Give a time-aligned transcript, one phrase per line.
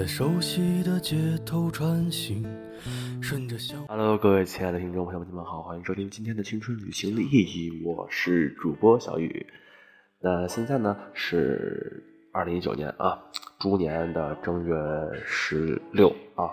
[0.00, 1.14] 在熟悉的街
[1.44, 2.42] 头穿行，
[3.20, 3.76] 顺着小。
[3.86, 9.46] Hello，各位亲爱的听众朋友们，你们好，欢迎收听今天的青春旅行的意义，我是主播小雨。
[10.18, 12.02] 那现在呢是
[12.32, 13.22] 二零一九年啊，
[13.58, 14.74] 猪年的正月
[15.26, 16.48] 十六啊，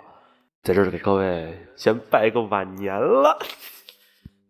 [0.64, 3.40] 在这儿给各位先拜个晚年了。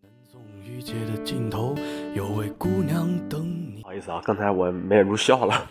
[0.01, 1.75] 南宋御街的尽头，
[2.15, 3.89] 有位姑娘等你不。
[3.89, 5.69] 好意思啊，刚才我没忍住笑了。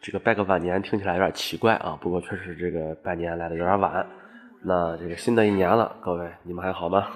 [0.00, 4.06] 这个拜个晚年听起来有点奇怪啊，不过确实这个拜年来的有点晚。
[4.62, 7.06] 那这个新的一年了，各位你们还好吗？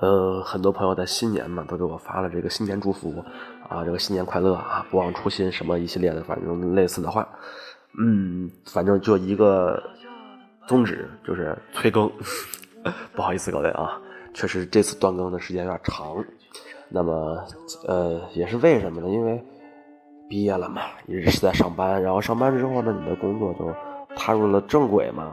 [0.00, 3.22] 呃，很多朋友在新年嘛都给我发了这个新年祝福
[3.68, 7.28] 啊，这个新年快乐啊，不忘初心什么一系列的，反正类似的话。
[8.00, 9.80] 嗯，反正就一个
[10.66, 12.10] 宗旨，就是催更。
[13.14, 14.00] 不好意思各位啊，
[14.34, 16.24] 确实这次断更的时间有点长。
[16.88, 17.44] 那么
[17.86, 19.08] 呃，也是为什么呢？
[19.08, 19.44] 因为。
[20.32, 23.70] 毕业了嘛，一直是在上班，然后上班之后呢，你的工作就
[24.16, 25.30] 踏入了正轨嘛，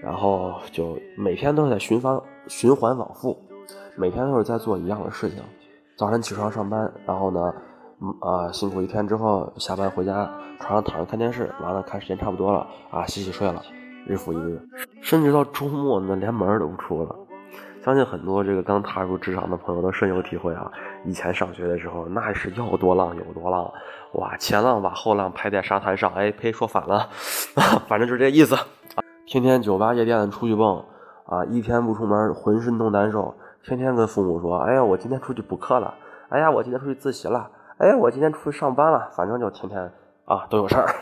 [0.00, 3.36] 然后就每天都是在循环循环往复，
[3.96, 5.42] 每天都是在做一样的事情。
[5.96, 7.52] 早晨起床上班，然后呢，
[8.20, 13.60] 啊辛苦一天之后，下班回家床上躺着看电视，完了看时间差不多了啊洗洗睡了，
[14.06, 14.62] 日复一日，
[15.02, 17.16] 甚至到周末呢连门都不出了。
[17.88, 20.70] 相信很多这个刚踏入职场的朋友都深有体会啊！
[21.06, 23.72] 以前上学的时候，那是要多浪有多浪，
[24.12, 27.08] 哇，前浪把后浪拍在沙滩上，哎呸，说反了，
[27.88, 28.54] 反正就是这意思。
[29.26, 30.84] 天天酒吧夜店出去蹦
[31.24, 35.94] 啊，一天不出门浑身都难受，天天跟父母说，哎呀，我今天出去补课了，
[36.28, 39.90] 哎呀，我今天出去自习了，哎呀，我今天出去上班了，反正就天天
[40.26, 40.94] 啊都有事儿。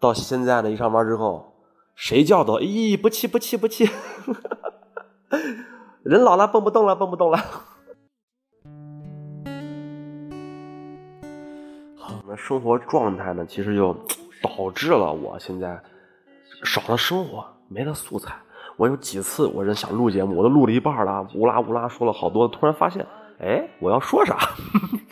[0.00, 1.52] 到现在呢，一上班之后，
[1.94, 3.88] 谁叫都咦不气不气不气。
[6.08, 7.38] 人老了，蹦不动了，蹦不动了。
[12.28, 13.44] 那生活状态呢？
[13.44, 13.92] 其实就
[14.40, 15.76] 导致了我现在
[16.62, 18.36] 少了生活，没了素材。
[18.76, 23.04] 我有几次，我是想录节目，我都录了一半了，乌拉乌拉说了好多，突然发现，
[23.40, 24.38] 哎，我要说啥？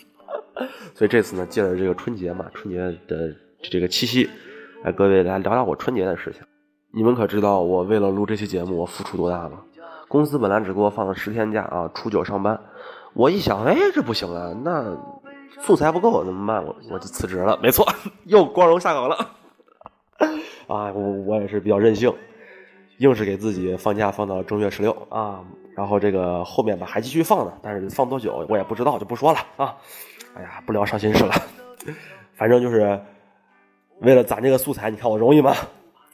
[0.95, 4.31] 所以这次呢，借着这个春节嘛，春节的这个七夕，
[4.85, 6.41] 来各位来聊聊我春节的事情。
[6.93, 9.61] 你们可知道我为了录这期节目，我付出多大吗？
[10.09, 12.59] 公司本来只给我放了十天假啊，初九上班。
[13.15, 14.97] 我一想，哎，这不行啊，那
[15.61, 16.65] 素材不够怎么办？
[16.65, 17.59] 我我就辞职了。
[17.63, 17.87] 没错，
[18.25, 19.17] 又光荣下岗了。
[20.67, 22.13] 啊，我我也是比较任性，
[22.99, 25.41] 硬是给自己放假放到正月十六啊。
[25.77, 29.75] 然后这个后面吧还继续放呢，但是放多久我也不知道，就不说了啊。
[30.35, 31.33] 哎呀，不聊伤心事了。
[32.35, 33.01] 反正就是
[34.01, 35.55] 为了攒这个素材，你看我容易吗？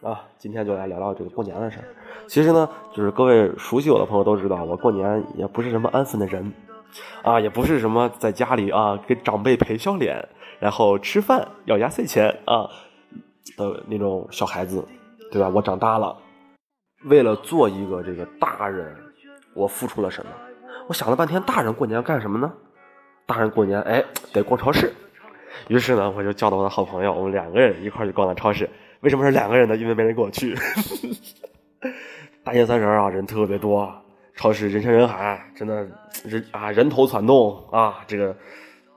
[0.03, 1.85] 啊，今天就来聊聊这个过年的事儿。
[2.27, 6.51] 其实呢，就是各位熟悉我的朋友都知道，我过年也不是什么安分的人，
[7.23, 10.27] 啊，也不是什么在家里啊给长辈陪笑脸，
[10.59, 12.67] 然后吃饭要压岁钱啊
[13.59, 14.83] 的那种小孩子，
[15.31, 15.51] 对吧？
[15.51, 16.17] 我长大了，
[17.05, 18.97] 为了做一个这个大人，
[19.55, 20.31] 我付出了什么？
[20.89, 22.51] 我想了半天，大人过年要干什么呢？
[23.27, 24.91] 大人过年，哎，得逛超市。
[25.69, 28.67] 于是呢，我就叫到我的好朋友，我们两个人一块去逛了超市。
[29.01, 29.77] 为什么是两个人呢？
[29.77, 30.55] 因为没人跟我去。
[32.45, 33.91] 大年三十啊，人特别多，
[34.35, 35.87] 超市人山人海，真的
[36.25, 38.05] 人啊人头攒动啊。
[38.07, 38.37] 这个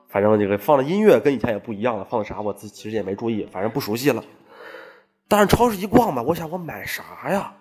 [0.08, 4.24] 反正这个放的音乐跟以前也不一样了，放的啥我自其实也没注意，反正不熟悉了。
[5.28, 7.54] 但是超市一逛吧，我想我买啥呀？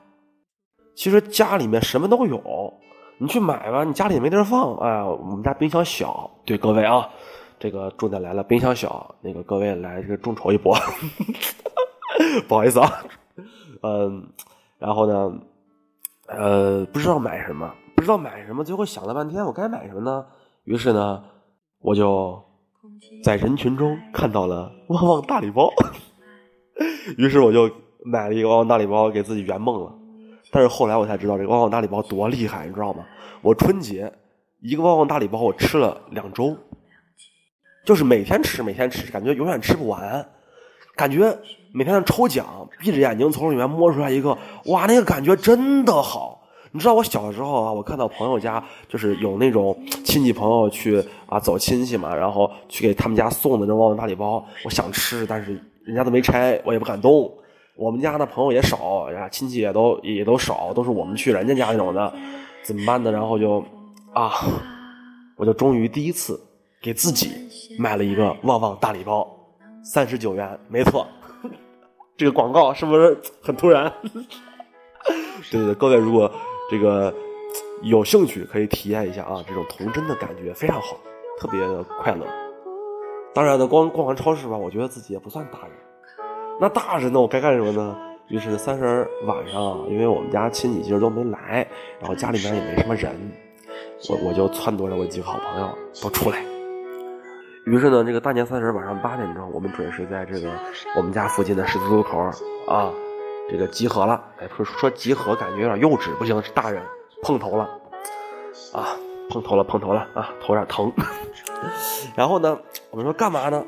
[0.95, 2.75] 其实家里面什么都有，
[3.19, 4.77] 你去买吧，你家里也没地儿放。
[4.79, 7.09] 哎，我们家冰箱小，对各位啊，
[7.59, 10.77] 这个重点来了，冰箱小，那个各位来这个众筹一波。
[12.49, 12.91] 不好意思啊，
[13.83, 14.27] 嗯，
[14.79, 15.33] 然后呢，
[16.29, 20.27] 呃，不知道买什么，不知道买什么，最后想了半天，我该买什么呢？
[20.65, 21.23] 于是呢，
[21.81, 22.43] 我就
[23.23, 25.71] 在人群中看到了旺旺大礼包，
[27.17, 27.71] 于是我就
[28.05, 29.93] 买了一个旺旺大礼包，给自己圆梦了。
[30.51, 33.05] 但是后来我才知道，这个旺旺大礼包多厉害，你知道吗？
[33.41, 34.13] 我春节
[34.61, 36.57] 一个旺旺大礼包，我吃了两周，
[37.85, 40.29] 就是每天吃，每天吃，感觉永远吃不完。
[40.95, 41.37] 感觉
[41.73, 42.47] 每天抽奖，
[42.79, 44.37] 闭着眼睛从里面摸出来一个，
[44.67, 46.41] 哇，那个感觉真的好。
[46.75, 55.53] 你知道我小时候啊，我看到朋友家就是有那种亲戚朋友去啊走亲戚嘛，然后去给他们家送的那种旺旺大礼包，我想吃，但是
[55.85, 57.31] 人家都没拆，我也不敢动。
[57.77, 62.13] 我们家的朋友也少呀，亲戚也都也都少，都是我们去人家家那种的，
[62.63, 63.13] 怎么办呢？
[63.13, 63.63] 然后就
[64.15, 64.31] 啊，
[65.37, 66.41] 我就终于第一次
[66.83, 67.31] 给自己
[67.79, 69.27] 买了一个旺旺大礼包。
[69.83, 71.07] 三十九元，没错，
[72.17, 73.93] 这个广告是不是很突然？
[75.51, 76.31] 对对对，各位如果
[76.71, 77.13] 这个
[77.83, 80.97] 有兴趣，可以体验一下啊，这种童真的感觉非常好，
[81.39, 82.25] 特别的快乐。
[83.35, 85.71] 当然呢，光逛完超市吧，我觉得自己也不算大人。
[86.61, 87.97] 那大人呢，我该干什么呢？
[88.29, 91.67] 于是三十晚上，因为我们家亲戚其实都没来，
[91.99, 93.13] 然后家里面也没什么人，
[94.09, 95.69] 我我就撺掇着我几个好朋友
[96.01, 96.52] 都出来。
[97.65, 100.51] 于是呢，这个大年三十晚上八点钟，我们准时在这个
[100.97, 102.19] 我们家附近的十字路口
[102.67, 102.91] 啊，
[103.49, 104.21] 这个集合了。
[104.41, 106.83] 哎，说说集合感觉有点幼稚，不行，是大人
[107.23, 107.71] 碰头了
[108.73, 108.97] 啊，
[109.31, 110.93] 碰头了，碰头了啊，头有点疼。
[112.17, 112.59] 然后呢，
[112.91, 113.65] 我们说干嘛呢？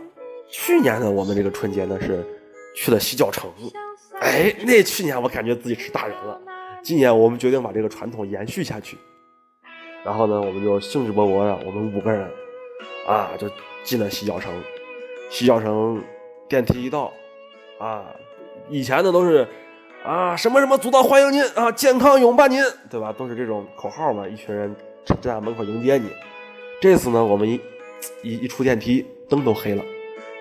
[0.50, 2.26] 去年呢，我们这个春节呢是
[2.75, 3.49] 去了洗脚城。
[4.20, 6.40] 哎，那去年我感觉自己是大人了，
[6.82, 8.99] 今年我们决定把这个传统延续下去。
[10.05, 12.29] 然后呢，我们就兴致勃勃的，我们五个人
[13.06, 13.49] 啊，就
[13.85, 14.53] 进了洗脚城。
[15.31, 16.03] 洗脚城
[16.49, 17.12] 电梯一到，
[17.79, 18.05] 啊，
[18.69, 19.47] 以前的都是
[20.05, 23.12] 啊什么什么足道欢迎您啊，健康永伴您，对吧？
[23.12, 24.75] 都是这种口号嘛，一群人
[25.05, 26.11] 站在门口迎接你。
[26.81, 27.61] 这次呢，我们一
[28.23, 29.83] 一一出电梯，灯都黑了，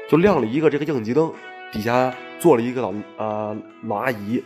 [0.09, 1.31] 就亮了一个这个应急灯，
[1.71, 2.13] 底下。
[2.39, 3.55] 坐了一个老啊
[3.87, 4.43] 老阿姨，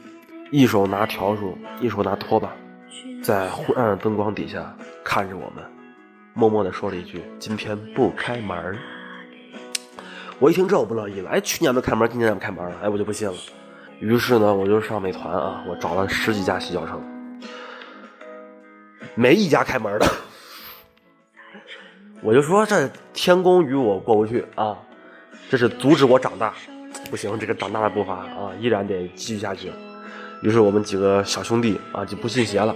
[0.51, 2.55] 一手拿笤帚，一手拿拖把，
[3.23, 4.71] 在昏暗的灯光底下
[5.03, 5.65] 看着我们，
[6.37, 8.77] 默默地说了一句：“今天不开门。”
[10.37, 12.75] 我一听这我不乐意了，哎，去年都开门，今年怎么开门了？
[12.83, 13.33] 哎，我就不信了。
[13.99, 17.01] 于是呢，我就上美团啊，我找了十几家洗脚城，
[19.15, 20.05] 没一家开门的。
[22.21, 24.77] 我就说这天公与我过不去啊，
[25.49, 26.53] 这是阻止我长大。
[27.09, 29.71] 不行，这个长大的步伐啊，依然得继续下去。
[30.43, 32.75] 于是我们几个小兄弟啊，就不信邪了，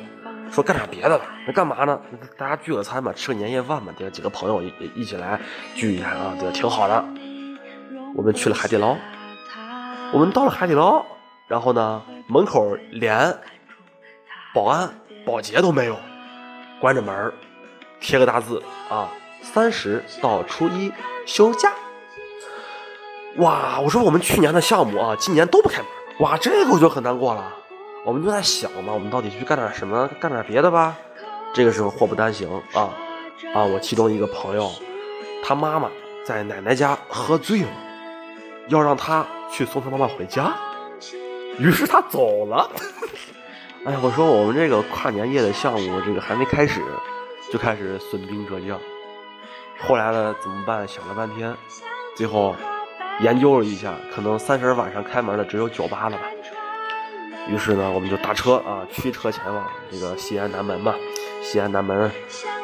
[0.51, 1.25] 说干点别的吧。
[1.47, 1.99] 那干嘛呢？
[2.37, 5.39] 大家聚个餐吧，吃个年夜饭嘛，这个几个朋友一一起来
[5.73, 7.03] 聚一下啊，这挺好的。
[8.15, 8.95] 我们去了海底捞，
[10.11, 11.05] 我们到了海底捞，
[11.47, 13.33] 然后呢，门口连
[14.53, 14.89] 保安、
[15.25, 15.97] 保洁都没有，
[16.81, 17.33] 关着门
[18.01, 19.09] 贴个大字啊，
[19.41, 20.91] 三十到初一
[21.25, 21.71] 休假。
[23.37, 23.79] 哇！
[23.79, 25.87] 我说我们去年的项目啊，今年都不开门。
[26.19, 27.55] 哇，这个我就很难过了。
[28.03, 30.97] 我们就在想嘛，我们到底去干点什么，干点别的吧。
[31.53, 32.89] 这个时候祸不单行啊
[33.53, 33.63] 啊！
[33.63, 34.71] 我其中一个朋友，
[35.43, 35.89] 他妈妈
[36.25, 37.69] 在奶奶家喝醉了，
[38.69, 40.55] 要让他去送他妈妈回家。
[41.59, 42.69] 于是他走了。
[43.85, 46.81] 哎，我说我们这个跨年夜的项目，这个还没开始，
[47.51, 48.79] 就开始损兵折将。
[49.79, 50.87] 后来呢，怎么办？
[50.87, 51.55] 想了半天，
[52.15, 52.55] 最后。
[53.19, 56.23] 研究了一下，可能三十晚上开门的只有酒吧了吧。
[57.47, 60.95] 于是呢，我们就打车啊，驱车前往这个西安南门嘛。
[61.43, 62.09] 西安南门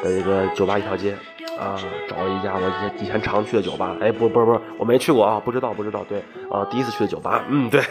[0.04, 1.18] 的一个酒吧一条街
[1.60, 1.76] 啊，
[2.08, 3.98] 找了一家我以前常去的酒吧。
[4.00, 6.06] 哎，不不不，我没去过啊，不知道不知道。
[6.08, 6.20] 对
[6.52, 7.82] 啊，第一次去的酒吧，嗯对，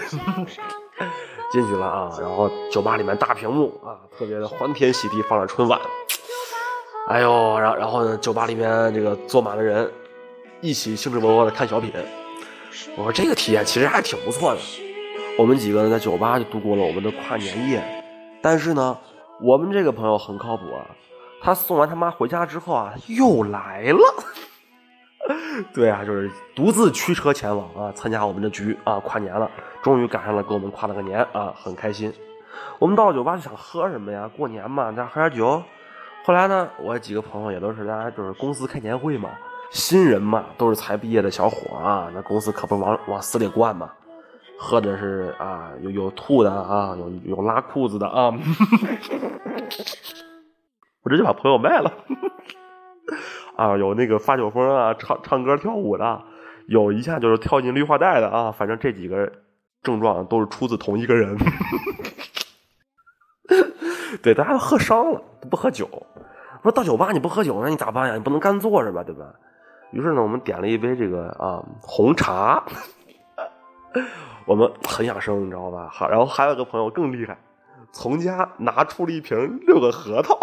[1.51, 2.17] 进去了啊。
[2.21, 5.79] 然后酒吧里面大屏幕啊，特别的欢天喜地，放着春晚。
[7.09, 9.91] 哎呦，然然后呢，酒吧里面这个坐满了人，
[10.61, 11.93] 一起兴致勃勃的看小品。
[12.97, 14.61] 我说这个体验其实还挺不错的，
[15.39, 17.83] 我们几个人在酒吧就度过了我们的跨年夜。
[18.41, 18.97] 但是呢，
[19.41, 20.87] 我们这个朋友很靠谱啊，
[21.43, 24.01] 他送完他妈回家之后啊，又来了。
[25.75, 29.51] 对啊，就是独自驱车前往啊，参加我们的局啊，跨年了，
[29.83, 32.11] 终于赶上了给我们跨了个年啊，很开心。
[32.79, 34.31] 我们到了酒吧就想喝什么呀？
[34.37, 35.63] 过年嘛，咱喝点酒。
[36.25, 39.29] 后来呢，我几个朋友也都是大家就是公司开年会嘛。
[39.71, 43.91] 新人嘛，都是才毕业的小伙啊，那公司可不往往死里灌嘛，
[44.59, 48.33] 喝的是啊，有有吐的啊，有有拉裤子的啊，
[51.03, 51.93] 我直接把朋友卖了，
[53.57, 56.23] 啊，有那个发酒疯啊，唱唱歌跳舞的，
[56.69, 59.31] 有一下就是跳进绿化带的啊，反正这几个
[59.83, 61.37] 症状都是出自同一个人，
[64.23, 65.89] 对，大家都喝伤了，不喝酒，
[66.63, 68.15] 说到酒吧你不喝酒，那你咋办呀？
[68.15, 69.27] 你不能干坐着吧，对吧？
[69.93, 72.65] 于是呢，我们点了一杯这个啊红茶，
[74.47, 75.89] 我们很养生，你知道吧？
[75.93, 77.37] 好，然后还有一个朋友更厉害，
[77.93, 80.39] 从家拿出了一瓶六个核桃，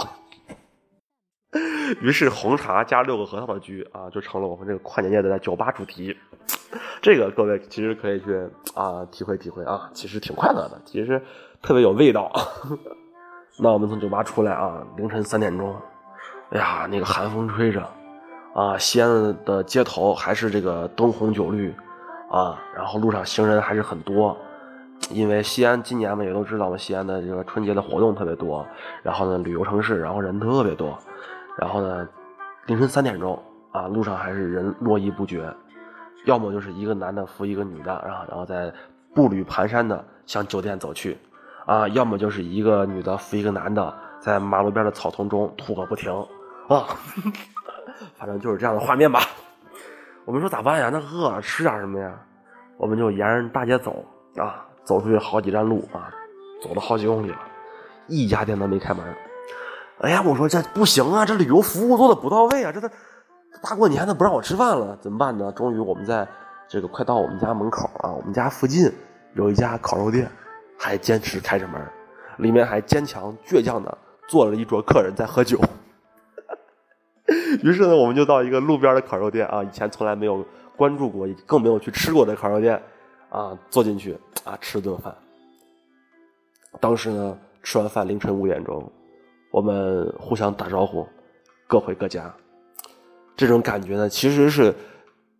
[2.01, 6.15] 于是红茶加六个核桃的局啊，就成了我们这个跨年夜的酒吧主题。
[7.01, 11.21] 这个各位其实可以去啊体会体会啊，其实挺快乐的，其实
[11.61, 12.31] 特别有味道。
[13.57, 15.75] 那我们从酒吧出来啊，凌晨三点钟，
[16.49, 17.87] 哎呀，那个寒风吹着。
[18.53, 21.73] 啊，西安的街头还是这个灯红酒绿，
[22.33, 24.35] 啊，然后路上行人还是很多，
[25.11, 28.65] 因为西安今年嘛也都知道嘛，西安的这个春节的活动特别多，
[29.03, 30.97] 然后呢旅游城市，然后人特别多，
[31.59, 32.09] 然后呢
[32.65, 33.39] 凌晨三点钟
[33.71, 35.47] 啊，路上还是人络绎不绝，
[36.25, 38.73] 要么就是一个男的扶一个女的，然后然后在
[39.13, 41.15] 步履蹒跚的向酒店走去，
[41.67, 46.11] 啊，要么就是一个女的扶一个男的在马路边的草丛中吐个不停，
[46.67, 46.87] 啊。
[48.17, 49.19] 反正就是这样的画面吧。
[50.25, 50.89] 我们说咋办呀？
[50.91, 52.11] 那饿了吃点什么呀？
[52.77, 54.03] 我们就沿着大街走
[54.37, 56.09] 啊，走出去好几站路啊，
[56.61, 57.37] 走了好几公里了，
[58.07, 59.05] 一家店都没开门。
[59.99, 62.81] 哎呀，我说这不行啊，这旅游服务做的不到位啊，这
[63.61, 65.51] 大过年的不让我吃饭了，怎么办呢？
[65.51, 66.27] 终于我们在
[66.67, 68.91] 这个快到我们家门口啊，我们家附近
[69.35, 70.29] 有一家烤肉店，
[70.79, 71.81] 还坚持开着门，
[72.37, 75.59] 里面还坚强倔强的坐了一桌客人在喝酒。
[77.63, 82.81] 于是呢，我们就到一个路边的烤肉店啊，以前从来没有关注过，更没有去吃过的烤肉店
[83.29, 85.13] 啊，坐进去啊，吃顿饭。
[86.79, 88.91] 当时呢，吃完饭凌晨五点钟，
[89.51, 91.07] 我们互相打招呼，
[91.67, 92.33] 各回各家。
[93.35, 94.73] 这种感觉呢，其实是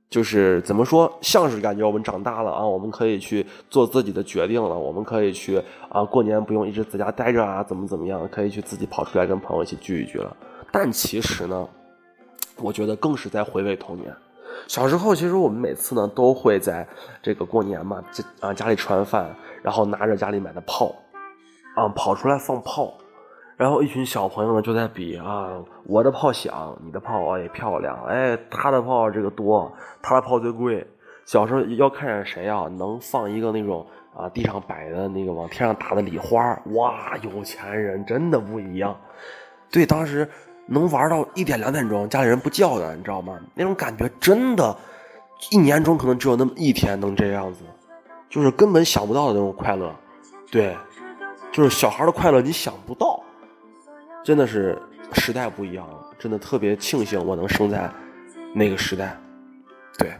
[0.09, 10.35] 就是怎么说，像是感觉我们长大了啊，我们可以去做自己的决定了，我们可以去啊，过年不用一直在家待着啊，怎么怎么样，可以去自己跑出来跟朋友一起聚一聚了。
[10.71, 11.67] 但其实呢，
[12.57, 14.13] 我觉得更是在回味童年。
[14.67, 16.87] 小时候，其实我们每次呢都会在
[17.21, 18.03] 这个过年嘛，
[18.39, 20.95] 啊家里吃完饭，然后拿着家里买的炮，
[21.75, 22.93] 啊跑出来放炮，
[23.57, 25.49] 然后一群小朋友呢就在比啊，
[25.85, 30.85] 我的炮响，你的炮也漂亮，哎，他的炮这个多，他的炮最贵。
[31.25, 38.95] 小时候要看见谁啊，能放一个那种啊地上摆的那个往天上打的礼花，哇，有钱人真的不一样。
[39.71, 40.29] 对，当时
[40.65, 43.37] 能玩到一点两点钟，家里人不叫的，你知道吗？
[43.53, 44.75] 那种感觉真的，
[45.51, 47.59] 一年中可能只有那么一天能这样子，
[48.29, 49.93] 就是根本想不到的那种快乐。
[50.49, 50.75] 对，
[51.51, 53.21] 就是小孩的快乐，你想不到，
[54.23, 57.91] 真的是时代不一样了，真的特别庆幸我能生在
[58.53, 59.17] 那个时代。
[59.97, 60.13] 对，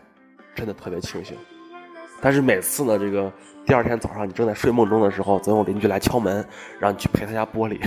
[0.54, 1.38] 真的特别庆幸。
[2.20, 3.32] 但是每次呢，这个
[3.66, 6.46] 第二天早上你正在睡梦中的时候，总有邻居来敲门，
[6.80, 7.80] 让你去陪他家玻璃。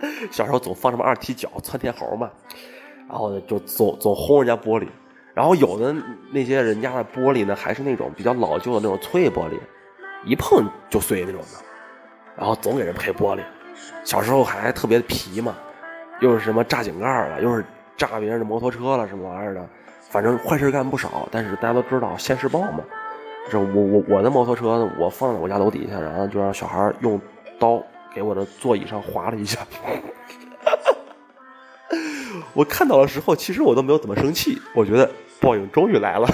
[0.30, 2.30] 小时候总放什么二踢脚、窜天猴嘛，
[3.08, 4.86] 然后就总总轰人家玻璃，
[5.32, 5.94] 然后有的
[6.30, 9.58] 那些人家的玻璃呢还是那种比较老旧的那种脆玻璃，
[10.24, 11.58] 一碰就碎那种的，
[12.36, 13.40] 然后总给人赔玻璃。
[14.04, 15.54] 小时候还特别皮嘛，
[16.20, 17.64] 又是什么炸井盖了，又是
[17.96, 19.66] 炸别人的摩托车了，什么玩意儿的，
[20.10, 21.28] 反正坏事干不少。
[21.30, 22.84] 但是大家都知道现世报嘛，
[23.50, 27.20] 这我我我的摩托车我放在我家楼底下，然后就让小孩用
[27.58, 27.82] 刀。
[28.16, 29.60] 给我的座椅上划了一下，
[32.54, 34.58] 我看到的时候，其实我都没有怎么生气。
[34.74, 36.26] 我觉得报应终于来了。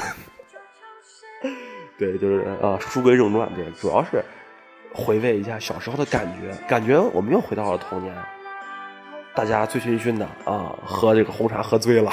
[1.98, 4.22] 对，就是啊，书归正传，对，主要是
[4.94, 8.14] 回味一下小时候的感觉，感觉我们又回到了童年。
[9.34, 12.12] 大家醉醺醺的啊，喝这个红茶喝醉了，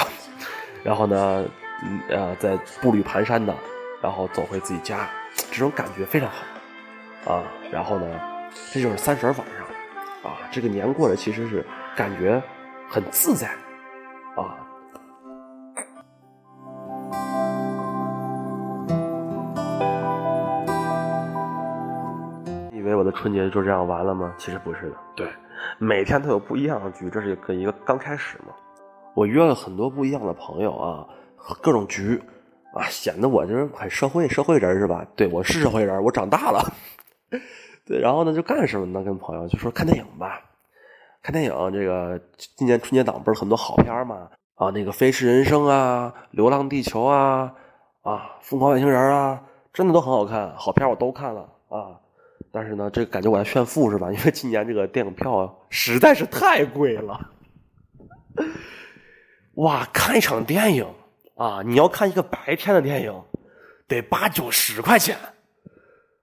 [0.84, 1.46] 然后呢，
[1.86, 3.56] 嗯呃，在步履蹒跚的，
[4.02, 5.08] 然后走回自己家，
[5.52, 7.44] 这种感觉非常好啊。
[7.72, 8.08] 然后呢，
[8.72, 9.46] 这就是三十晚上。
[10.22, 11.66] 啊，这个年过的其实是
[11.96, 12.42] 感觉
[12.90, 13.48] 很自在，
[14.36, 14.58] 啊。
[22.70, 24.34] 你以为我的春节就这样完了吗？
[24.38, 25.30] 其实不是的，对，
[25.80, 28.54] 每天都有不一样的局，这是一个刚开始嘛。
[29.16, 31.08] 我约了很多不一样的朋友啊，
[31.62, 32.22] 各种局
[32.74, 35.06] 啊，显得我就是很社会社会人是吧？
[35.16, 36.62] 对，我是社会人，我长大了。
[37.98, 39.04] 然后呢，就干什么呢？
[39.04, 40.42] 跟朋友就说看电影吧，
[41.24, 41.52] 看电影。
[41.74, 42.22] 这个
[42.56, 44.30] 今年春节档不是很多好片吗？
[44.56, 47.54] 啊，那个《飞驰人生》啊，《流浪地球》啊，
[48.02, 48.12] 啊，
[48.44, 49.42] 《疯狂外星人》啊，
[49.74, 51.98] 真的都很好看，好片我都看了啊。
[52.52, 54.12] 但是呢，这感觉我在炫富是吧？
[54.14, 57.20] 因为今年这个电影票实在是太贵了。
[59.56, 60.86] 哇，看一场电影
[61.36, 63.24] 啊，你要看一个白天的电影，
[63.88, 65.18] 得八九十块钱。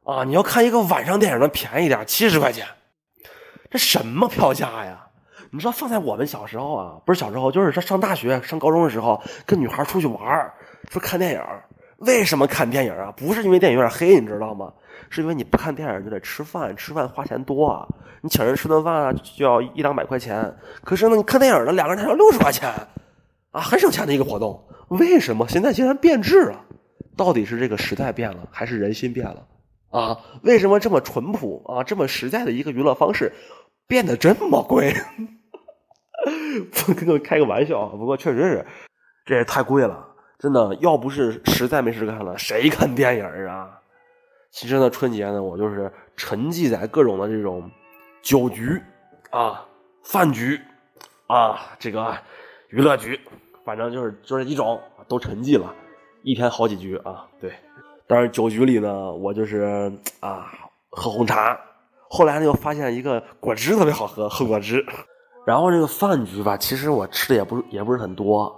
[0.06, 2.64] 啊，你要看一个晚上电影能便宜点，七十块钱，
[3.68, 5.04] 这什么票价呀？
[5.50, 10.52] 你知道放在我们小时候啊，不是小时候，就是上上大学、上高中的时候，跟女孩出去玩
[10.92, 11.42] 说看电影。
[11.98, 13.12] 为什么看电影啊？
[13.16, 14.72] 不是因为电影院黑，你知道吗？
[15.10, 17.84] 是因为你不看电影就得吃饭，吃饭花钱多啊。
[18.20, 20.54] 你请人吃顿饭啊，就要一两百块钱。
[20.84, 22.72] 可是呢，你看电影呢，两个人才要六十块钱，
[23.50, 24.64] 啊，很省钱的一个活动。
[24.88, 26.60] 为什么现在竟然变质了？
[27.16, 29.42] 到底是这个时代变了，还是人心变了？
[29.90, 33.32] 啊，为什么这么淳朴啊，这么实在的一个娱乐方式，
[33.86, 34.92] 变得这么贵？
[36.86, 38.66] 跟个开个玩笑，不过确实是，
[39.24, 40.06] 这也太贵了，
[40.38, 40.74] 真的。
[40.80, 43.80] 要不是实在没事干了，谁看电影啊？
[44.50, 47.70] 其实呢，春节呢，我就是沉寂在各种的这种
[48.22, 48.82] 酒局
[49.30, 49.66] 啊、
[50.02, 50.60] 饭局
[51.26, 52.16] 啊、这个
[52.70, 53.20] 娱乐局，
[53.64, 55.74] 反正就是就是一种都沉寂了，
[56.22, 57.52] 一天好几局啊，对。
[58.08, 60.46] 但是酒局里呢，我就是啊
[60.90, 61.58] 喝红茶，
[62.08, 64.84] 后来呢又发现一个果汁特别好喝，喝果汁。
[65.44, 68.52] 然后这个饭局吧，其实我吃的也不也不是很多。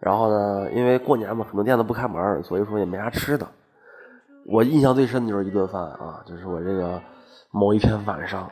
[0.00, 3.46] 然后呢，因为过年嘛，很多店都不开门，所以说也没啥吃的。
[4.46, 7.00] 我印象最深的就是一顿饭啊，就是我这个
[7.50, 8.50] 某一天晚上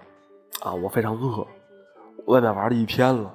[0.61, 1.47] 啊，我非常饿，
[2.26, 3.35] 外面玩了一天了，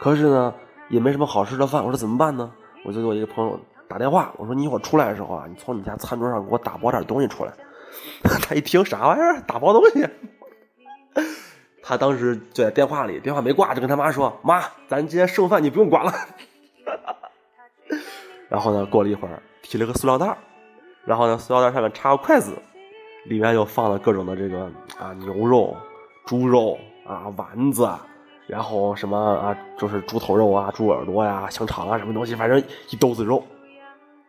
[0.00, 0.54] 可是呢
[0.88, 2.50] 也没什么好吃的饭，我说怎么办呢？
[2.86, 7.52] 我就给我一个朋友打电话，我说你一会儿出来的时候啊，你从你家餐桌上给我打包点东西出来。
[8.42, 10.06] 他一听啥玩意儿，打包东西。
[11.82, 16.12] 他当时就在电话里，电话没挂，就跟他妈说：“妈，咱今天剩饭你不用管了。
[18.50, 20.36] ”然后呢，过了一会儿，提了个塑料袋
[21.04, 22.52] 然后呢，塑料袋上面插个筷子，
[23.24, 25.74] 里面又放了各种的这个啊牛肉、
[26.26, 27.88] 猪肉啊丸子，
[28.46, 33.42] 然后什么啊就是猪头肉啊、猪耳朵呀、香肠啊什么东西，反正一兜子肉。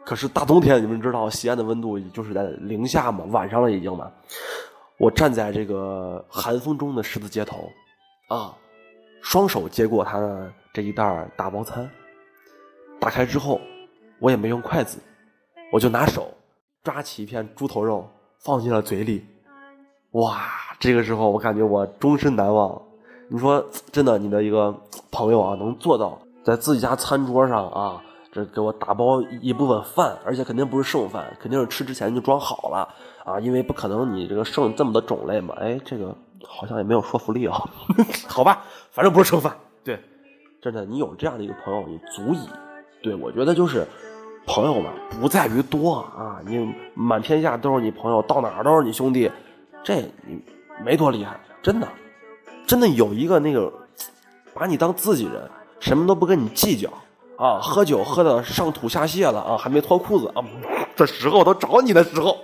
[0.10, 4.12] 可是大冬天，你们知道西安的温度就是在零下嘛，晚上了已经嘛。
[4.98, 7.70] 我站在这个寒风中的十字街头，
[8.28, 8.58] 啊，
[9.22, 11.88] 双手接过他的这一袋大包餐，
[13.00, 13.62] 打开之后，
[14.18, 14.98] 我也没用筷子，
[15.72, 16.34] 我就拿手
[16.84, 19.24] 抓起一片猪头肉放进了嘴里，
[20.14, 20.42] 哇！
[20.80, 22.82] 这个时候我感觉我终身难忘。
[23.30, 24.76] 你说真的，你的一个
[25.12, 28.02] 朋友啊，能做到在自己家餐桌上啊，
[28.32, 32.88] 这给我打包一部分饭，而且肯定不是剩饭，肯定是吃之前就装好了。
[33.26, 37.62] 啊，因为不可能你这个剩这么多种类嘛，哎，这个好像也没有说服力啊。
[38.28, 39.56] 好吧，反正不是剩饭。
[39.84, 40.00] 对，
[40.62, 42.40] 真的，你有这样的一个朋友，你足以。
[43.02, 43.88] 对我觉得就是
[44.46, 49.32] 朋友嘛，不在于多啊，你满天下都是你朋友，到哪儿都是你兄弟，
[49.84, 50.42] 这你
[50.84, 51.88] 没多厉害，真的，
[52.68, 53.72] 真的有一个那个
[54.54, 56.90] 把你当自己人，什么都不跟你计较
[57.40, 60.44] 啊，喝酒喝的上吐下泻了啊，还没脱裤子啊，
[60.94, 62.38] 这时候都找你的时候。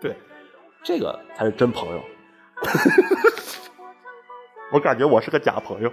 [0.00, 0.16] 对
[0.82, 2.02] 这个才是真朋友，
[4.72, 5.92] 我感觉我是个假朋友，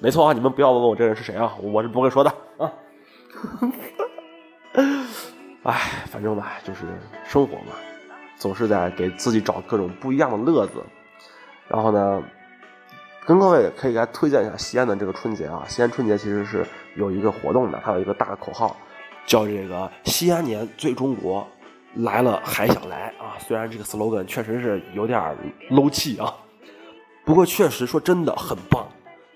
[0.00, 0.32] 没错啊！
[0.34, 2.70] 你们不要问我这人是谁啊，我是不会说的啊。
[5.62, 6.84] 哎，反正吧，就是
[7.24, 7.72] 生活嘛，
[8.36, 10.84] 总是在给自己找各种不一样的乐子。
[11.68, 12.22] 然后呢，
[13.26, 15.64] 跟各位可以来推荐一下西安的这个春节啊。
[15.68, 18.76] 西安春节其实是有一个活动的，它有一个大口号，
[19.26, 21.46] 叫这个“西安年最中国”。
[22.00, 23.38] 来了还想来啊！
[23.38, 25.18] 虽然这个 slogan 确实是有点
[25.70, 26.30] low 气啊，
[27.24, 28.86] 不过确实说真的很棒。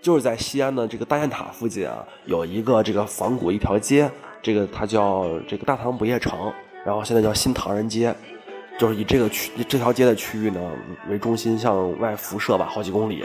[0.02, 4.10] 就是在西安的这个大雁塔附近啊，有一个这个仿古一条街，
[4.42, 6.52] 这个它叫这个大唐不夜城，
[6.84, 8.14] 然后现在叫新唐人街，
[8.80, 10.72] 就是以这个区这条街的区域呢
[11.10, 13.22] 为中心向外辐射吧，好几公里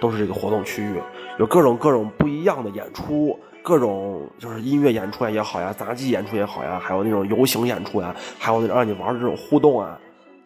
[0.00, 1.00] 都是这个活动区域，
[1.38, 3.38] 有各种各种不一样的演出。
[3.62, 9.96] 各种就是音乐演出也好呀，杂技演出也好呀，还有那种游行演出呀，还有那种让你玩的这种互动啊，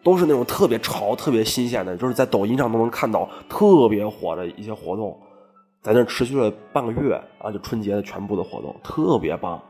[0.03, 5.19] 都是那种特别潮、特别新鲜的，就是在抖音上都能看到特别火的一些活动，
[5.83, 9.61] 在那持续了半个月啊，就春节的全部的活动特别棒。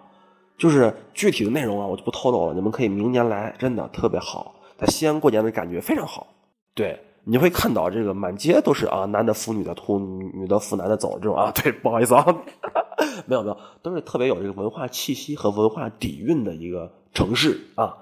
[0.58, 6.28] 就是具体的内容啊，我就不透露了，你们可以明年来，真的特别好，在西安过年的感觉非常好。
[6.74, 7.00] 对。
[7.24, 11.52] 你会看到这个满街都是啊，男的扶女的吐，女的扶男的走这种啊。
[11.52, 12.26] 对，不好意思啊，
[13.28, 17.96] 没有没有，都是特别有这个文化气息和文化底蕴的一个城市啊。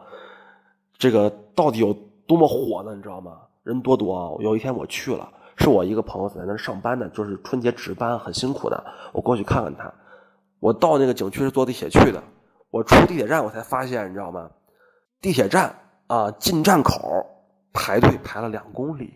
[0.98, 1.94] 这个到底有
[2.26, 2.96] 多么火呢？
[2.96, 3.42] 你知道吗？
[3.64, 4.32] 人多多啊！
[4.40, 9.94] 有一天我去了，是我一个朋友在那上班的，就是春节值班很辛苦的，我过去看看他。
[10.62, 12.24] 我到那个景区是坐地铁去的，
[12.72, 14.50] 我出地铁站我才发现，你知道吗？
[15.20, 15.76] 地铁站
[16.10, 17.26] 啊，进站口。
[17.72, 19.14] 排队排了两公里，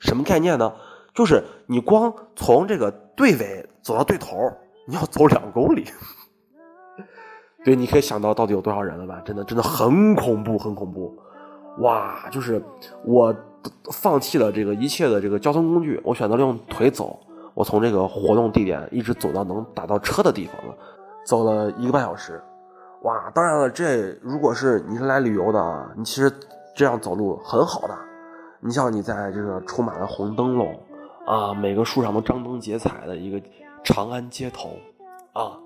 [0.00, 0.70] 什么概念呢？
[1.14, 4.36] 就是你光从这个队尾走到队头，
[4.88, 5.86] 你要走两公里。
[7.64, 9.22] 对，你可以想到到底有多少人了吧？
[9.24, 11.16] 真的，真的很恐怖，很恐怖。
[11.78, 12.60] 哇，就是
[13.04, 13.34] 我
[13.92, 17.18] 放弃了这个一切的这个交通工具，我选择用腿走。
[17.54, 20.76] 我从这个活动地点一直走到能打到车的地方了，
[21.24, 22.42] 走了一个半小时。
[23.06, 26.32] 哇，当然了，这如果是你是来旅游的啊，你其实。
[26.78, 27.96] 这样走路很好的，
[28.60, 30.78] 你像你在这个充满了红灯笼
[31.24, 33.40] 啊，每个树上都张灯结彩的一个
[33.82, 34.76] 长安街头
[35.32, 35.56] 啊，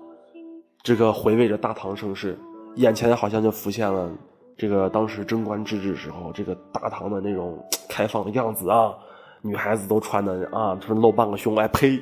[0.81, 2.39] 这个回味着大唐盛世，
[2.75, 4.09] 眼前好像就浮现了
[4.57, 8.93] 这个当时贞观之治时候这个大唐的那种开放的样子啊，
[9.41, 12.01] 女孩子都穿的啊，就是露半个胸，哎呸，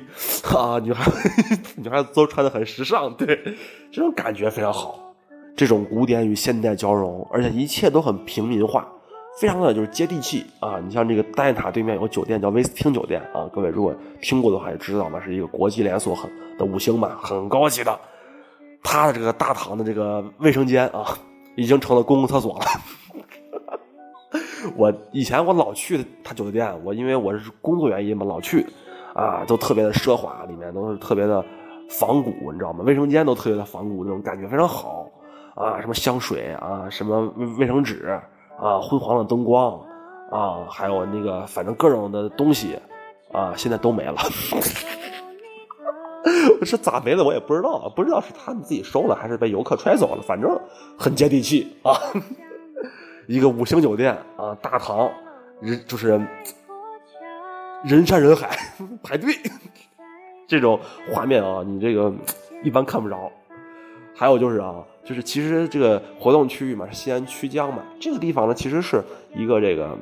[0.56, 1.10] 啊，女孩
[1.76, 3.36] 女孩子都穿的很时尚，对，
[3.90, 5.09] 这种感觉非常好，
[5.60, 8.88] 这种古典与现代交融，而且一切都很平民化。
[9.38, 10.80] 非常的就是接地气啊！
[10.82, 17.94] 你像这个大雁塔对面有个酒店叫威斯汀酒店啊，各位如果听过的话也知道嘛，是一个国际连锁很的五星嘛，很高级的。
[18.82, 21.04] 它的这个大堂的这个卫生间啊，
[21.56, 22.64] 已经成了公共厕所了。
[24.76, 28.64] 我以前我老去他酒店，我因为我是工作原因嘛，老去
[29.14, 31.44] 啊，都特别的奢华，里面都是特别的
[31.90, 32.82] 仿古，你知道吗？
[32.82, 34.99] 卫生间都特别的仿古，那种感觉非常好
[35.60, 38.18] 啊，什么香水啊，什么卫生纸。
[38.58, 39.80] 啊，辉煌的灯光
[40.30, 42.78] 啊，还有那个反正各种的东西
[43.32, 44.16] 啊，现在都没了。
[46.62, 50.60] 是咋没的我也不知道，不知道是他们自己收了还是被游客揣走了，反正
[50.98, 51.96] 很接地气啊。
[53.26, 55.10] 一个五星酒店啊，大堂
[55.62, 56.20] 人就是
[57.82, 58.50] 人山人海
[59.02, 59.34] 排队，
[60.46, 60.78] 这种
[61.10, 62.12] 画面啊，你这个
[62.62, 63.32] 一般看不着。
[64.20, 69.02] 还有就是啊，就是其实这个活动区域嘛，是西安曲江嘛，这个地方呢，其实是
[69.34, 69.96] 一个这个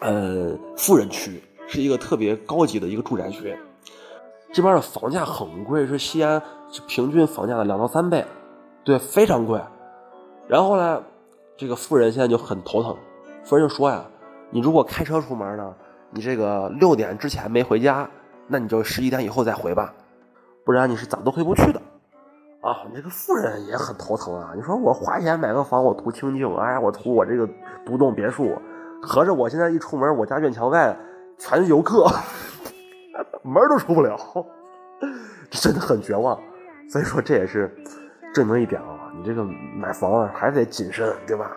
[0.00, 3.56] 呃富人区，是一个特别高级的一个住宅区。
[4.52, 6.42] 这边的房价很贵，是西安
[6.86, 8.22] 平均房价的两到三倍，
[8.84, 9.58] 对，非常贵。
[10.46, 11.02] 然后呢，
[11.56, 12.94] 这个富人现在就很头疼，
[13.44, 14.04] 富人就说呀
[14.52, 15.74] ：“你如果开车出门呢，
[16.10, 18.10] 你这个六点之前没回家，
[18.46, 19.94] 那你就十一点以后再回吧，
[20.66, 21.80] 不然你是咋都回不去的。”
[22.60, 24.52] 啊，你这个富人也很头疼啊！
[24.54, 27.48] 你说我花钱买个房，我图清静，哎，我图我这个
[27.86, 28.60] 独栋别墅，
[29.00, 30.96] 合着我现在一出门，我家院墙外
[31.38, 32.06] 全是游客。
[33.42, 34.16] 门都出不了，
[35.50, 36.38] 真的很绝望。
[36.88, 37.72] 所以说，这也是
[38.34, 41.50] 证明一点啊，你这个买房还是得谨慎，对吧？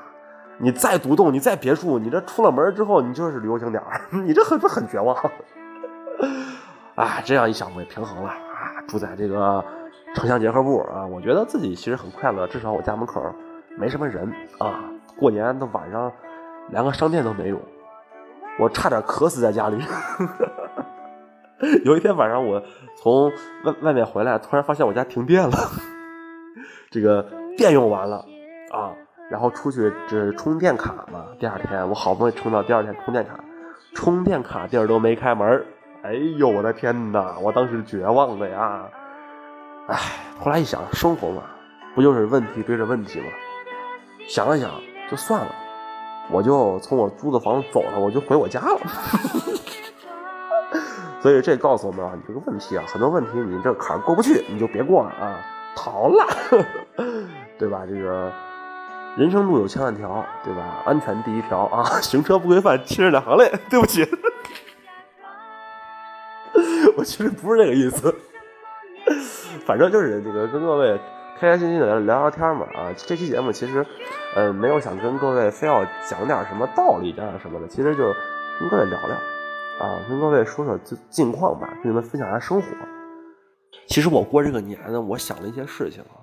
[0.58, 3.84] 你再独栋，你再别墅，你这出了门之后，你就是旅游景点
[4.26, 5.16] 你这很不很绝望。
[6.96, 8.38] 啊，这样一想，我也平衡了啊。
[8.88, 9.64] 住在这个
[10.16, 13.24] 城乡结合部啊，我觉得自己其实很快乐，至少我家门口
[13.78, 14.84] 没什么人啊。
[15.18, 16.12] 过年的晚上，
[16.70, 17.60] 连个商店都没有，
[18.60, 19.78] 我差点渴死在家里。
[21.86, 22.62] 有一天晚上，我
[22.98, 23.32] 从
[23.64, 25.52] 外外面回来，突然发现我家停电了，
[26.90, 28.26] 这个电用完了
[28.72, 28.92] 啊，
[29.30, 31.26] 然后出去这充电卡嘛。
[31.40, 33.40] 第二天我好不容易充到第二天充电卡，
[33.94, 35.64] 充电卡地儿都没开门
[36.02, 37.38] 哎呦我的天哪！
[37.40, 38.90] 我当时绝望的呀，
[39.92, 40.00] 哎，
[40.40, 41.44] 后来一想，生活嘛，
[41.94, 43.26] 不就是问题对着问题吗？
[44.26, 44.72] 想了想，
[45.10, 45.54] 就算了，
[46.32, 48.80] 我就从我租的房子走了，我就回我家了。
[51.22, 55.38] 所以这告诉我们啊，你这个问题啊，很多问题你这坎过不去，你就别过了啊，
[55.76, 56.26] 逃了，
[57.60, 57.82] 对吧？
[57.86, 58.32] 这个
[59.18, 60.82] 人生路有千万条，对吧？
[60.86, 63.52] 安全第一条啊， 行车不规范，亲人两行泪。
[63.70, 64.08] 对不起，
[66.96, 68.16] 我其实不是这个意思，
[69.72, 71.00] 反正就是这个跟各位
[71.40, 72.92] 开开心心的聊聊天嘛啊。
[72.98, 73.86] 这期节目其实，
[74.36, 78.04] 嗯，没有想跟各位非要讲点什么道理，讲点什么的，其实就
[78.60, 79.16] 跟各位聊聊。
[79.80, 82.68] 啊，跟各位说说近近况吧，跟你们分享一下生活。
[83.88, 86.20] 其实我过这个年呢，我想了一些事情啊。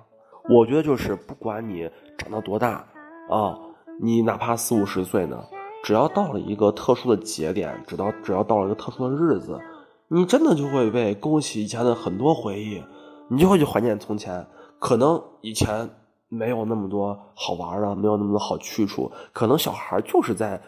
[0.47, 2.85] 我觉得就是不管你长到多大
[3.31, 3.57] 啊，
[3.99, 5.43] 你哪怕四五十岁呢，
[5.83, 9.59] 只要到了一个特殊的节点，直到只要到了一个特殊的日子，
[10.07, 12.83] 你真的就会被勾起以前的很多回忆，
[13.29, 14.45] 你就会去怀念从前。
[14.79, 15.89] 可能以前
[16.27, 20.61] 没有那么多好玩的，没有那么多好去处，可能小孩就是在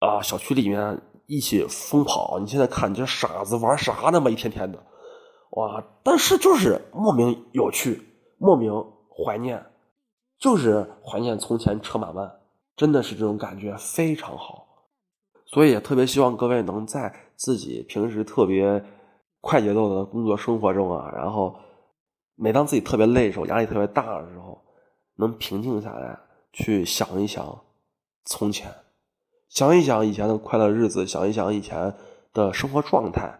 [0.00, 1.00] 啊小区里面。
[1.32, 4.28] 一起疯跑，你现在看你这傻子玩啥呢嘛？
[4.28, 4.82] 一天天的，
[5.50, 5.80] 哇！
[6.02, 8.02] 但是就是莫名有趣，
[8.36, 8.72] 莫名
[9.08, 9.64] 怀念，
[10.40, 12.28] 就是怀念从前车马慢，
[12.74, 14.66] 真的是这种感觉非常好。
[15.46, 18.84] 所以也特别希望各位能在自己平时特别
[19.40, 21.54] 快节奏的工作生活中啊，然后
[22.40, 24.64] 每当自己特别累的时候，压力特别大的时候，
[25.16, 26.18] 能平静下来，
[26.54, 27.64] 去想一想
[28.24, 28.72] 从前。
[29.50, 31.94] 想一想以前的快乐日子，想一想以前
[32.32, 33.38] 的生活状态，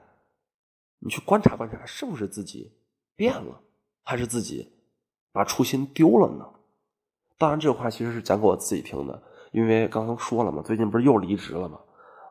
[0.99, 2.73] 你去观察观察，是不是自己
[3.17, 3.61] 变了，
[4.03, 4.71] 还是自己
[5.33, 6.45] 把初心丢了呢？
[7.39, 11.79] 当然，这话其实是讲给我自己听的，因为刚刚说了嘛，最近不是又离职了吗？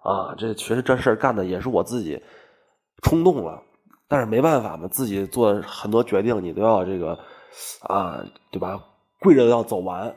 [0.03, 2.21] 啊，这其实这事儿干的也是我自己
[3.01, 3.63] 冲动了，
[4.09, 7.17] 但是没办法嘛，自己做很多决定，你都要这个
[7.83, 8.19] 啊，
[8.51, 8.83] 对吧？
[9.21, 10.13] 跪着要走完。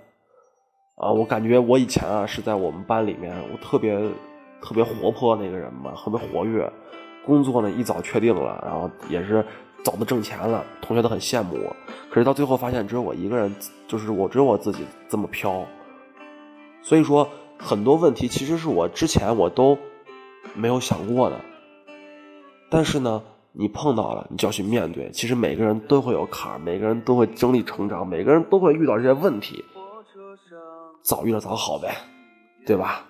[0.97, 3.99] 啊，我感觉我以前啊是在我们班里面，我特别
[4.61, 6.71] 特别活泼那个人嘛，特别活跃，
[7.27, 9.45] 工作呢一早确定了，然后也是
[9.85, 11.77] 早的挣钱了，同学都很羡慕我。
[12.09, 13.55] 可是到最后发现，只有我一个人，
[13.89, 15.67] 就是我只有我自己这么飘。
[16.83, 17.29] 所以说，
[17.59, 19.77] 很多问题其实是我之前我都
[20.55, 21.41] 没有想过的。
[22.71, 25.11] 但是呢，你碰到了，你就要去面对。
[25.11, 29.65] 其实每个人都会有坎儿，每个人都会经历成长，每个人都会遇到这些问题。
[31.03, 31.95] 早遇到早好呗，
[32.65, 33.05] 对吧？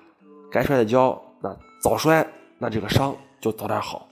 [0.51, 2.27] 该摔的跤，那早摔，
[2.59, 4.09] 那这个伤就早点好，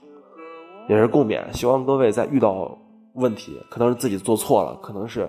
[0.87, 1.41] 也是共勉。
[1.51, 2.77] 希望各位在遇到
[3.13, 5.21] 问题，可能是自己做错了，可能是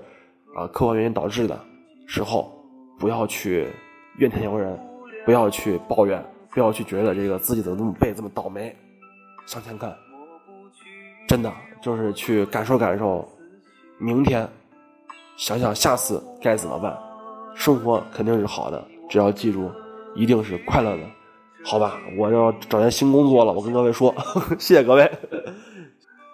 [0.55, 1.59] 啊客观原因导致的
[2.07, 2.53] 时候，
[2.99, 3.67] 不要去
[4.19, 4.79] 怨天尤人，
[5.25, 8.75] 不要去抱怨，不要去觉得这个自己怎么那么背这么倒霉，
[9.47, 9.97] 向前看，
[11.29, 13.27] 真的就是去感受感受，
[13.99, 14.49] 明天
[15.37, 16.97] 想想下次该怎么办。
[17.55, 19.71] 生活肯定是好的，只要记住
[20.15, 21.03] 一定是快乐的，
[21.65, 21.99] 好吧？
[22.17, 24.15] 我要找点新工作了，我跟各位说，
[24.59, 25.11] 谢谢各位。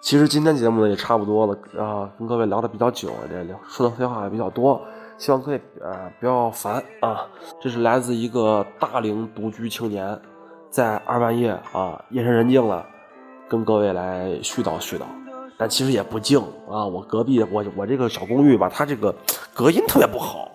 [0.01, 4.81] 其实今天节目呢也差不多了啊，跟各位聊的比较久，这聊说的废话也比较多，
[5.17, 7.27] 希望各位呃不要烦啊。
[7.61, 10.17] 这是来自一个大龄独居青年，
[10.69, 12.85] 在二半夜啊夜深人静了，
[13.49, 15.03] 跟各位来絮叨絮叨，
[15.57, 16.85] 但其实也不静啊。
[16.85, 19.13] 我隔壁我我这个小公寓吧，它这个
[19.53, 20.51] 隔音特别不好。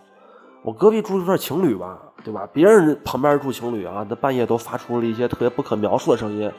[0.63, 2.49] 我隔壁住一对情侣吧，对吧？
[2.53, 6.51] 别人旁边住情侣啊，那半夜都发出了一些特别不可描述的声音，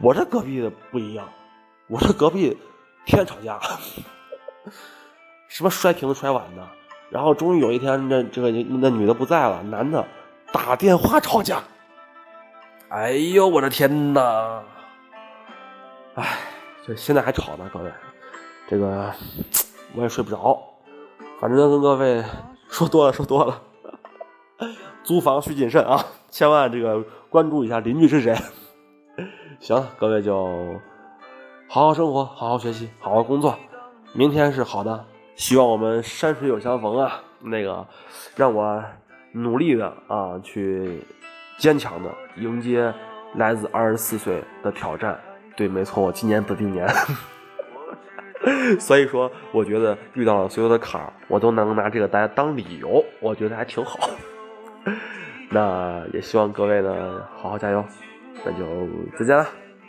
[0.00, 1.26] 我这隔壁的不一样。
[1.88, 2.56] 我这隔壁
[3.04, 3.58] 天天吵架，
[5.48, 6.62] 什么摔瓶子摔碗的，
[7.10, 10.04] 然后终于有一天，那这个那女的不在了，男的
[10.52, 11.60] 打电话吵架。
[12.90, 14.62] 哎呦，我的天哪！
[16.18, 16.38] 哎，
[16.84, 17.92] 这现在还吵呢，各位，
[18.68, 19.12] 这个
[19.94, 20.60] 我也睡不着。
[21.40, 22.24] 反正跟各位
[22.68, 23.62] 说多了，说多了。
[25.04, 27.00] 租房需谨慎啊，千万这个
[27.30, 28.36] 关注一下邻居是谁。
[29.60, 30.80] 行，各位就。
[31.68, 33.56] 好好生活，好好学习，好好工作。
[34.12, 35.04] 明天是好的，
[35.36, 37.22] 希望我们山水有相逢啊！
[37.40, 37.86] 那个，
[38.34, 38.82] 让我
[39.30, 41.06] 努力的啊，去
[41.58, 42.92] 坚强的迎接
[43.36, 45.20] 来自二十四岁的挑战。
[45.58, 46.88] 对，没错，我今年子弟年，
[48.78, 54.08] 所以说，我觉得遇到了所有的坎儿，我都能拿这个当当理由，我觉得还挺好。
[55.50, 57.84] 那也希望各位呢，好好加油。
[58.44, 58.86] 那就
[59.18, 59.44] 再见了，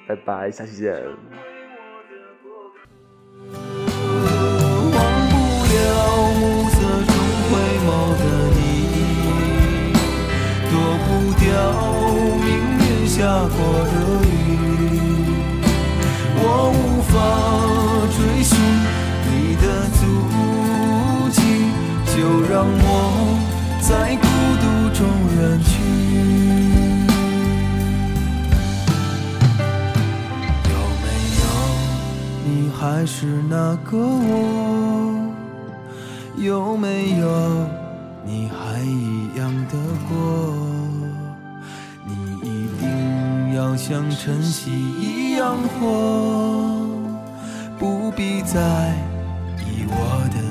[0.08, 1.04] 拜拜，下期见。
[13.06, 14.09] 下过的
[32.92, 35.32] 还是那个我？
[36.38, 37.68] 有没有
[38.26, 39.78] 你还一样的
[40.10, 40.18] 过？
[42.04, 46.84] 你一定要像晨曦一样活，
[47.78, 48.58] 不必在
[49.60, 50.49] 意我的。